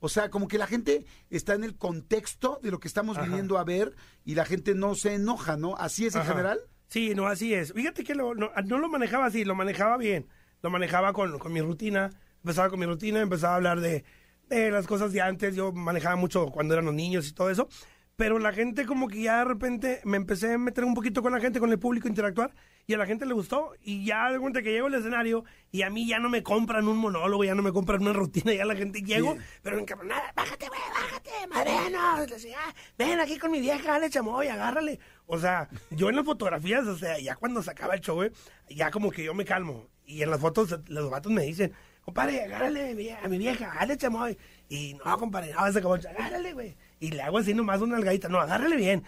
O 0.00 0.08
sea, 0.08 0.30
como 0.30 0.48
que 0.48 0.58
la 0.58 0.66
gente 0.66 1.04
está 1.28 1.54
en 1.54 1.64
el 1.64 1.76
contexto 1.76 2.58
de 2.62 2.70
lo 2.70 2.80
que 2.80 2.88
estamos 2.88 3.20
viniendo 3.20 3.58
a 3.58 3.64
ver 3.64 3.94
y 4.24 4.34
la 4.34 4.46
gente 4.46 4.74
no 4.74 4.94
se 4.94 5.14
enoja, 5.14 5.56
¿no? 5.56 5.76
¿Así 5.76 6.06
es 6.06 6.14
en 6.14 6.24
general? 6.24 6.58
Sí, 6.88 7.14
no, 7.14 7.26
así 7.26 7.54
es. 7.54 7.72
Fíjate 7.72 8.02
que 8.02 8.14
no, 8.14 8.34
no 8.34 8.78
lo 8.78 8.88
manejaba 8.88 9.26
así, 9.26 9.44
lo 9.44 9.54
manejaba 9.54 9.96
bien 9.98 10.26
lo 10.62 10.70
manejaba 10.70 11.12
con, 11.12 11.38
con 11.38 11.52
mi 11.52 11.60
rutina, 11.60 12.10
empezaba 12.42 12.70
con 12.70 12.80
mi 12.80 12.86
rutina, 12.86 13.20
empezaba 13.20 13.54
a 13.54 13.56
hablar 13.56 13.80
de, 13.80 14.04
de 14.48 14.70
las 14.70 14.86
cosas 14.86 15.12
de 15.12 15.20
antes, 15.20 15.54
yo 15.54 15.72
manejaba 15.72 16.16
mucho 16.16 16.46
cuando 16.46 16.74
eran 16.74 16.86
los 16.86 16.94
niños 16.94 17.28
y 17.28 17.32
todo 17.32 17.50
eso, 17.50 17.68
pero 18.16 18.38
la 18.38 18.52
gente 18.52 18.84
como 18.84 19.08
que 19.08 19.22
ya 19.22 19.38
de 19.38 19.44
repente 19.44 20.00
me 20.04 20.16
empecé 20.16 20.54
a 20.54 20.58
meter 20.58 20.84
un 20.84 20.94
poquito 20.94 21.22
con 21.22 21.32
la 21.32 21.40
gente, 21.40 21.60
con 21.60 21.70
el 21.70 21.78
público, 21.78 22.08
interactuar, 22.08 22.54
y 22.86 22.94
a 22.94 22.98
la 22.98 23.06
gente 23.06 23.26
le 23.26 23.34
gustó, 23.34 23.72
y 23.82 24.04
ya 24.04 24.30
de 24.30 24.38
cuenta 24.38 24.62
que 24.62 24.72
llego 24.72 24.88
al 24.88 24.94
escenario, 24.94 25.44
y 25.70 25.82
a 25.82 25.90
mí 25.90 26.06
ya 26.06 26.18
no 26.18 26.28
me 26.28 26.42
compran 26.42 26.88
un 26.88 26.96
monólogo, 26.96 27.44
ya 27.44 27.54
no 27.54 27.62
me 27.62 27.72
compran 27.72 28.02
una 28.02 28.12
rutina, 28.12 28.52
ya 28.52 28.64
la 28.64 28.74
gente 28.74 29.02
llego, 29.02 29.36
pero 29.62 29.78
en 29.78 29.86
nada, 30.08 30.32
bájate, 30.34 30.68
güey, 30.68 30.80
bájate, 30.92 31.46
madre, 31.48 32.26
decía, 32.26 32.58
ven 32.98 33.20
aquí 33.20 33.38
con 33.38 33.50
mi 33.50 33.60
vieja, 33.60 33.92
dale 33.92 34.10
chamoy, 34.10 34.48
agárrale. 34.48 34.98
O 35.26 35.38
sea, 35.38 35.68
yo 35.90 36.08
en 36.08 36.16
las 36.16 36.24
fotografías, 36.24 36.86
o 36.86 36.96
sea, 36.96 37.18
ya 37.18 37.36
cuando 37.36 37.62
se 37.62 37.70
acaba 37.70 37.94
el 37.94 38.00
show, 38.00 38.28
ya 38.68 38.90
como 38.90 39.10
que 39.10 39.24
yo 39.24 39.34
me 39.34 39.44
calmo, 39.44 39.88
y 40.04 40.22
en 40.22 40.30
las 40.30 40.40
fotos 40.40 40.76
los 40.88 41.10
vatos 41.10 41.30
me 41.30 41.42
dicen, 41.42 41.72
compadre, 42.02 42.42
agárrale 42.42 43.16
a 43.22 43.28
mi 43.28 43.38
vieja, 43.38 43.72
dale 43.78 43.96
chamoy. 43.96 44.36
Y 44.68 44.94
no, 45.04 45.18
compadre, 45.18 45.52
no, 45.52 45.66
ese 45.66 45.80
como, 45.80 45.94
agárrale, 45.94 46.52
güey. 46.52 46.76
Y 46.98 47.10
le 47.12 47.22
hago 47.22 47.38
así 47.38 47.54
nomás 47.54 47.80
una 47.80 47.96
algadita. 47.96 48.28
No, 48.28 48.40
agárrele 48.40 48.76
bien. 48.76 49.04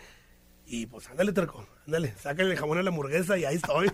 Y 0.72 0.86
pues 0.86 1.06
ándale, 1.10 1.34
terco, 1.34 1.66
ándale, 1.86 2.14
sácale 2.16 2.50
el 2.50 2.56
jamón 2.56 2.78
a 2.78 2.82
la 2.82 2.88
hamburguesa 2.88 3.36
y 3.36 3.44
ahí 3.44 3.56
estoy. 3.56 3.88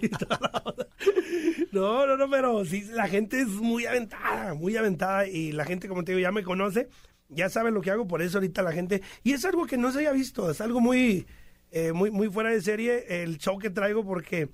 no, 1.73 2.07
no, 2.07 2.17
no, 2.17 2.31
pero 2.31 2.65
sí, 2.65 2.85
la 2.93 3.09
gente 3.09 3.41
es 3.41 3.49
muy 3.49 3.85
aventada, 3.85 4.55
muy 4.55 4.77
aventada. 4.77 5.27
Y 5.27 5.51
la 5.51 5.65
gente, 5.65 5.89
como 5.89 6.05
te 6.05 6.13
digo, 6.13 6.23
ya 6.23 6.31
me 6.31 6.45
conoce, 6.45 6.89
ya 7.29 7.49
sabe 7.49 7.73
lo 7.73 7.81
que 7.81 7.91
hago, 7.91 8.07
por 8.07 8.23
eso 8.23 8.39
ahorita 8.39 8.63
la 8.63 8.71
gente. 8.71 9.03
Y 9.25 9.33
es 9.33 9.45
algo 9.45 9.67
que 9.67 9.77
no 9.77 9.91
se 9.91 9.99
había 9.99 10.13
visto, 10.13 10.49
es 10.53 10.61
algo 10.61 10.79
muy, 10.79 11.27
eh, 11.73 11.91
muy, 11.91 12.13
muy 12.13 12.29
fuera 12.29 12.51
de 12.51 12.63
serie 12.63 13.25
el 13.25 13.39
show 13.39 13.59
que 13.59 13.71
traigo, 13.71 14.05
porque 14.05 14.49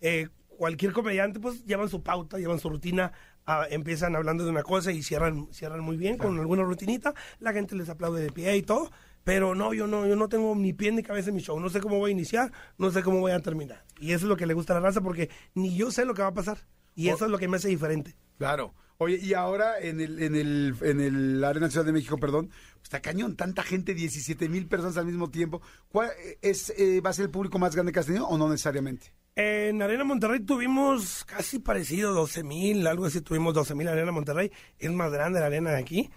eh, 0.00 0.26
cualquier 0.48 0.90
comediante, 0.92 1.38
pues 1.38 1.64
llevan 1.66 1.88
su 1.88 2.02
pauta, 2.02 2.38
llevan 2.38 2.58
su 2.58 2.68
rutina. 2.68 3.12
ah, 3.46 3.68
empiezan 3.70 4.16
hablando 4.16 4.42
de 4.42 4.50
una 4.50 4.64
cosa 4.64 4.90
y 4.90 5.04
cierran, 5.04 5.46
cierran 5.52 5.82
muy 5.82 5.96
bien 5.96 6.18
con 6.18 6.36
alguna 6.40 6.64
rutinita, 6.64 7.14
la 7.38 7.52
gente 7.52 7.76
les 7.76 7.88
aplaude 7.88 8.22
de 8.22 8.32
pie 8.32 8.56
y 8.56 8.62
todo, 8.62 8.90
pero 9.24 9.54
no, 9.54 9.74
yo 9.74 9.86
no, 9.86 10.06
yo 10.06 10.16
no 10.16 10.28
tengo 10.28 10.54
ni 10.54 10.72
pie 10.72 10.92
ni 10.92 11.02
cabeza 11.02 11.30
en 11.30 11.36
mi 11.36 11.42
show, 11.42 11.58
no 11.60 11.68
sé 11.68 11.80
cómo 11.80 11.98
voy 11.98 12.10
a 12.10 12.12
iniciar, 12.12 12.52
no 12.78 12.90
sé 12.90 13.02
cómo 13.02 13.20
voy 13.20 13.32
a 13.32 13.40
terminar. 13.40 13.84
Y 13.98 14.12
eso 14.12 14.26
es 14.26 14.28
lo 14.28 14.36
que 14.36 14.46
le 14.46 14.54
gusta 14.54 14.72
a 14.72 14.80
la 14.80 14.86
raza 14.86 15.00
porque 15.00 15.30
ni 15.54 15.76
yo 15.76 15.90
sé 15.90 16.04
lo 16.04 16.14
que 16.14 16.22
va 16.22 16.28
a 16.28 16.34
pasar. 16.34 16.58
Y 16.94 17.08
eso 17.08 17.24
es 17.24 17.30
lo 17.30 17.38
que 17.38 17.48
me 17.48 17.56
hace 17.56 17.68
diferente. 17.68 18.16
Claro. 18.38 18.74
Oye, 18.98 19.18
y 19.22 19.32
ahora 19.32 19.78
en 19.80 19.98
el, 19.98 20.22
en 20.22 20.34
el, 20.34 20.76
en 20.82 21.00
el 21.00 21.42
Arena 21.42 21.70
Ciudad 21.70 21.86
de 21.86 21.92
México, 21.92 22.18
perdón, 22.18 22.50
está 22.82 23.00
cañón, 23.00 23.34
tanta 23.34 23.62
gente, 23.62 23.94
17 23.94 24.46
mil 24.50 24.66
personas 24.66 24.98
al 24.98 25.06
mismo 25.06 25.30
tiempo. 25.30 25.62
¿Cuál 25.88 26.10
es, 26.42 26.68
eh, 26.76 27.00
¿Va 27.00 27.08
a 27.08 27.12
ser 27.14 27.26
el 27.26 27.30
público 27.30 27.58
más 27.58 27.74
grande 27.74 27.92
que 27.92 28.00
has 28.00 28.06
tenido 28.06 28.28
o 28.28 28.36
no 28.36 28.50
necesariamente? 28.50 29.14
En 29.36 29.80
Arena 29.80 30.04
Monterrey 30.04 30.40
tuvimos 30.40 31.24
casi 31.24 31.60
parecido, 31.60 32.12
12 32.12 32.44
mil, 32.44 32.86
algo 32.86 33.06
así, 33.06 33.22
tuvimos 33.22 33.54
12 33.54 33.74
mil 33.74 33.88
Arena 33.88 34.12
Monterrey. 34.12 34.52
Es 34.78 34.92
más 34.92 35.10
grande 35.10 35.40
la 35.40 35.46
arena 35.46 35.70
de 35.70 35.78
aquí. 35.78 36.10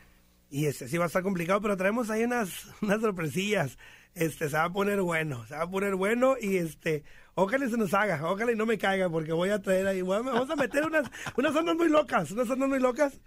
Y 0.53 0.67
este 0.67 0.87
sí 0.87 0.99
va 0.99 1.05
a 1.05 1.07
estar 1.07 1.23
complicado, 1.23 1.61
pero 1.61 1.75
traemos 1.75 2.11
ahí 2.11 2.25
unas, 2.25 2.67
unas 2.79 3.01
sorpresillas. 3.01 3.75
Este, 4.13 4.49
se 4.49 4.55
va 4.55 4.65
a 4.65 4.71
poner 4.71 5.01
bueno, 5.01 5.43
se 5.47 5.55
va 5.55 5.63
a 5.63 5.69
poner 5.71 5.95
bueno 5.95 6.35
y 6.39 6.57
este, 6.57 7.03
ojalá 7.33 7.67
se 7.67 7.75
nos 7.75 7.91
haga, 7.95 8.21
ojalá 8.23 8.51
y 8.51 8.55
no 8.55 8.67
me 8.67 8.77
caiga, 8.77 9.09
porque 9.09 9.33
voy 9.33 9.49
a 9.49 9.59
traer 9.63 9.87
ahí, 9.87 10.03
bueno, 10.03 10.25
vamos 10.25 10.51
a 10.51 10.55
meter 10.55 10.85
unas, 10.85 11.09
unas 11.35 11.55
ondas 11.55 11.75
muy 11.75 11.89
locas, 11.89 12.29
unas 12.29 12.47
ondas 12.47 12.69
muy 12.69 12.79
locas, 12.79 13.19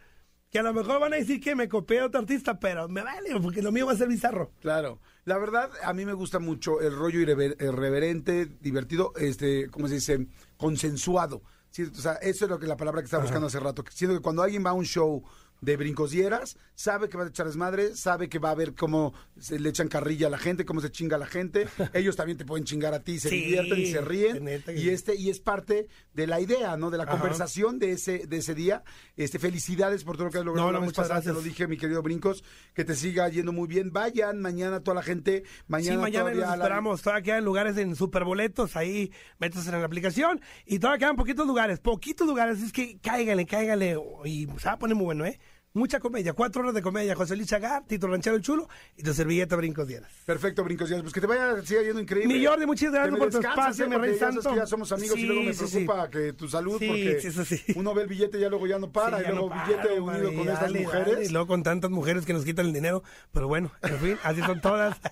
que 0.53 0.61
a 0.61 0.63
lo 0.63 0.73
mejor 0.73 1.01
van 1.01 1.15
a 1.15 1.17
decir 1.17 1.41
que 1.41 1.57
me 1.57 1.69
copié 1.69 1.99
a 1.99 2.07
otro 2.07 2.21
artista, 2.21 2.61
pero 2.61 2.89
me 2.89 3.03
vale, 3.03 3.31
porque 3.43 3.61
lo 3.61 3.73
mío 3.73 3.87
va 3.87 3.95
a 3.95 3.97
ser 3.97 4.07
bizarro. 4.07 4.53
Claro. 4.61 5.01
La 5.25 5.37
verdad, 5.37 5.69
a 5.83 5.93
mí 5.93 6.07
me 6.07 6.13
gusta 6.13 6.39
mucho 6.39 6.81
el 6.81 6.97
rollo 6.97 7.19
irrever- 7.19 7.57
irreverente, 7.61 8.47
divertido, 8.47 9.13
este, 9.17 9.69
¿cómo 9.71 9.89
se 9.89 9.95
dice? 9.95 10.29
Consensuado. 10.57 11.43
Sí, 11.71 11.83
o 11.83 11.95
sea, 11.97 12.13
eso 12.23 12.45
es 12.45 12.51
lo 12.53 12.61
que 12.61 12.69
la 12.69 12.77
palabra 12.77 13.03
que 13.03 13.07
estaba 13.07 13.25
buscando 13.25 13.49
hace 13.49 13.59
rato. 13.59 13.85
Siento 13.91 14.17
que 14.17 14.23
cuando 14.23 14.45
alguien 14.45 14.65
va 14.65 14.71
a 14.71 14.75
un 14.75 14.85
show 14.85 15.25
de 15.61 15.77
brincosieras, 15.77 16.57
sabe 16.75 17.09
que 17.09 17.17
va 17.17 17.25
a 17.25 17.29
echar 17.29 17.47
desmadre, 17.47 17.97
sabe 17.97 18.29
que 18.29 18.39
va 18.39 18.51
a 18.51 18.55
ver 18.55 18.75
cómo 18.75 19.15
se 19.39 19.59
le 19.59 19.69
echan 19.71 19.89
carrilla 19.89 20.27
a 20.27 20.31
la 20.31 20.39
gente, 20.39 20.65
cómo 20.65 20.81
se 20.81 20.91
chinga 20.91 21.17
a 21.17 21.19
la 21.19 21.27
gente. 21.27 21.67
Ellos 21.95 22.15
también 22.17 22.39
te 22.39 22.45
pueden 22.45 22.65
chingar 22.65 22.93
a 22.95 23.01
ti, 23.03 23.19
se 23.19 23.29
Sí, 23.31 23.37
divierten 23.45 23.81
y 23.81 23.87
se 23.87 24.01
ríen. 24.01 24.45
neta 24.45 24.73
Y 24.73 24.91
este 24.91 25.15
y 25.17 25.31
es 25.31 25.41
parte 25.41 25.89
de 26.13 26.27
la 26.27 26.41
idea, 26.41 26.77
¿no? 26.77 26.91
De 26.91 26.99
la 26.99 27.07
conversación 27.07 27.79
de 27.79 27.93
ese 27.93 28.27
de 28.27 28.37
ese 28.37 28.55
día. 28.55 28.83
Este, 29.17 29.39
felicidades 29.39 30.05
por 30.05 30.17
todo 30.17 30.27
lo 30.27 30.31
que 30.31 30.39
has 30.39 30.45
logrado. 30.45 30.71
No, 30.73 30.79
no, 30.81 30.85
muchas 30.85 31.09
te 31.09 31.13
gracias. 31.15 31.35
lo 31.35 31.41
dije, 31.43 31.67
mi 31.67 31.77
querido 31.79 32.03
Brincos, 32.03 32.45
que 32.75 32.85
te 32.85 32.95
siga 32.95 33.29
yendo 33.29 33.53
muy 33.53 33.67
bien. 33.69 33.93
Vayan 33.93 34.41
mañana 34.41 34.81
toda 34.81 34.97
la 34.97 35.03
gente, 35.03 35.45
mañana 35.69 35.97
sí, 35.97 36.03
mañana 36.03 36.31
los 36.31 36.39
la- 36.41 36.55
esperamos. 36.55 37.03
Todavía 37.03 37.23
quedan 37.23 37.45
lugares 37.45 37.77
en 37.79 37.97
superboletos. 37.97 38.77
Ahí 38.77 39.11
métanse 39.39 39.71
en 39.71 39.81
la 39.81 39.87
aplicación. 39.87 40.41
Y 40.67 40.79
todavía 40.79 40.99
quedan 41.07 41.17
poquitos 41.17 41.47
lugares. 41.47 41.81
Poquitos 41.81 42.27
lugares. 42.27 42.63
Es 42.63 42.73
que 42.73 42.99
cáigale, 42.99 43.47
cáigale. 43.47 43.97
Y 44.25 44.47
se 44.59 44.67
va 44.67 44.73
a 44.73 44.79
poner 44.79 44.95
muy 44.97 45.05
bueno, 45.07 45.25
¿eh? 45.25 45.39
Mucha 45.77 46.01
comedia. 46.01 46.33
Cuatro 46.33 46.63
horas 46.63 46.75
de 46.75 46.81
comedia. 46.81 47.15
José 47.15 47.37
Luis 47.37 47.49
Chagar, 47.49 47.85
Tito 47.87 48.07
Ranchero 48.09 48.35
el 48.35 48.43
Chulo 48.43 48.67
y 48.97 49.03
tu 49.03 49.13
servilleta 49.13 49.57
Brincos 49.57 49.87
Dieras. 49.87 50.11
Perfecto, 50.25 50.65
Brincos 50.65 50.89
Díaz. 50.89 51.03
Pues 51.03 51.13
que 51.13 51.21
te 51.21 51.27
vaya, 51.27 51.61
siga 51.63 51.83
yendo 51.83 52.01
increíble. 52.01 52.33
Mi 52.33 52.45
Jordi, 52.45 52.65
muchas 52.65 52.91
gracias 52.91 53.19
por 53.19 53.31
tu 53.31 53.39
espacio, 53.39 53.89
mi 53.89 53.97
rey 53.97 54.19
santo. 54.19 54.51
que 54.51 54.57
ya 54.57 54.67
somos 54.67 54.91
amigos 54.93 55.19
y 55.19 55.21
Sí, 55.21 55.27
luego 55.27 55.43
me 55.43 55.53
sí, 55.53 55.65
preocupa 55.71 56.11
que 56.11 56.33
tu 56.33 56.49
salud, 56.49 56.79
Sí, 56.79 56.89
porque 56.89 57.21
sí, 57.21 57.45
sí. 57.45 57.73
uno 57.75 57.93
ve 57.95 58.03
el 58.03 58.09
billete 58.09 58.39
y 58.39 58.41
ya 58.41 58.49
luego 58.49 58.67
ya 58.67 58.79
no 58.79 58.91
para, 58.91 59.19
Sí, 59.19 59.25
y 59.29 59.33
luego 59.33 59.55
no 59.55 59.65
billete 59.67 59.89
unido 59.89 60.07
madre, 60.07 60.35
con 60.35 60.49
estas 60.49 60.73
mujeres. 60.73 61.07
dale, 61.15 61.25
y 61.27 61.29
luego 61.29 61.47
con 61.47 61.63
tantas 61.63 61.91
mujeres 61.91 62.25
que 62.25 62.33
nos 62.33 62.45
quitan 62.45 62.67
el 62.67 62.73
dinero. 62.73 63.03
Pero 63.33 63.47
bueno, 63.49 63.71
en 63.83 63.99
fin, 63.99 64.19
así 64.25 64.41
son 64.43 64.61
todas. 64.63 64.97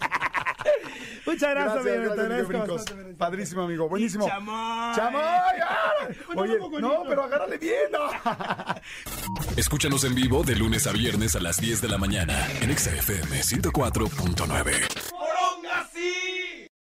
Muchas 1.27 1.51
gracias, 1.51 1.85
Gracias, 1.85 1.97
amigo, 1.97 2.15
te 2.15 2.23
gracias, 2.23 2.51
agradezco. 2.51 3.17
Padrísimo, 3.17 3.63
amigo. 3.63 3.89
Buenísimo. 3.89 4.29
Chamoy. 4.29 4.95
¡Chamoy! 4.95 5.23
¡Ah! 5.63 6.09
Oye, 6.37 6.59
no, 6.81 7.03
pero 7.09 7.25
agárrale 7.25 7.57
bien. 7.59 7.91
¿no? 7.93 8.01
Escúchanos 9.57 10.05
en 10.05 10.15
vivo 10.15 10.43
de 10.43 10.57
lunes 10.57 10.87
a 10.87 10.93
viernes 10.93 11.35
a 11.37 11.41
las 11.41 11.57
10 11.59 11.81
de 11.81 11.89
la 11.89 11.99
mañana 11.99 12.47
en 12.61 12.71
Exa 12.71 12.95
FM 12.95 13.41
104.9. 13.41 16.34